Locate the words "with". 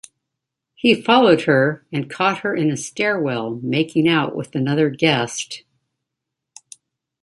4.35-4.55